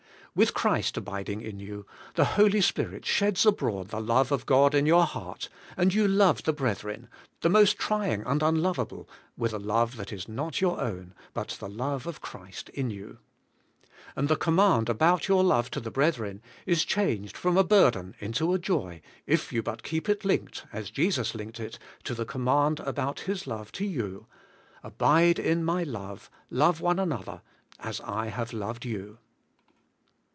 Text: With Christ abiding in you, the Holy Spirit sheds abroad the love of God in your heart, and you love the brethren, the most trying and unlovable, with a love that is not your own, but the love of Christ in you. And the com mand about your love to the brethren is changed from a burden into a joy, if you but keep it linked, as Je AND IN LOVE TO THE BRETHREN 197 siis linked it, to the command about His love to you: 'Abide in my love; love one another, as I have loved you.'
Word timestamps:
With 0.33 0.53
Christ 0.53 0.95
abiding 0.95 1.41
in 1.41 1.59
you, 1.59 1.85
the 2.15 2.23
Holy 2.23 2.61
Spirit 2.61 3.05
sheds 3.05 3.45
abroad 3.45 3.89
the 3.89 3.99
love 3.99 4.31
of 4.31 4.45
God 4.45 4.73
in 4.73 4.85
your 4.85 5.03
heart, 5.03 5.49
and 5.75 5.93
you 5.93 6.07
love 6.07 6.43
the 6.43 6.53
brethren, 6.53 7.09
the 7.41 7.49
most 7.49 7.77
trying 7.77 8.21
and 8.23 8.41
unlovable, 8.41 9.09
with 9.35 9.51
a 9.51 9.59
love 9.59 9.97
that 9.97 10.13
is 10.13 10.29
not 10.29 10.61
your 10.61 10.79
own, 10.79 11.13
but 11.33 11.57
the 11.59 11.67
love 11.67 12.07
of 12.07 12.21
Christ 12.21 12.69
in 12.69 12.89
you. 12.89 13.17
And 14.15 14.29
the 14.29 14.37
com 14.37 14.55
mand 14.55 14.87
about 14.87 15.27
your 15.27 15.43
love 15.43 15.69
to 15.71 15.81
the 15.81 15.91
brethren 15.91 16.41
is 16.65 16.85
changed 16.85 17.35
from 17.35 17.57
a 17.57 17.63
burden 17.65 18.15
into 18.21 18.53
a 18.53 18.57
joy, 18.57 19.01
if 19.27 19.51
you 19.51 19.61
but 19.61 19.83
keep 19.83 20.07
it 20.07 20.23
linked, 20.23 20.63
as 20.71 20.89
Je 20.89 21.07
AND 21.07 21.13
IN 21.17 21.17
LOVE 21.19 21.25
TO 21.25 21.33
THE 21.35 21.43
BRETHREN 21.43 21.49
197 21.51 21.51
siis 21.51 21.57
linked 21.57 21.59
it, 21.59 21.79
to 22.05 22.15
the 22.15 22.25
command 22.25 22.79
about 22.87 23.19
His 23.27 23.45
love 23.45 23.73
to 23.73 23.85
you: 23.85 24.27
'Abide 24.81 25.39
in 25.39 25.65
my 25.65 25.83
love; 25.83 26.31
love 26.49 26.79
one 26.79 26.99
another, 26.99 27.41
as 27.81 27.99
I 27.99 28.27
have 28.27 28.53
loved 28.53 28.85
you.' 28.85 29.17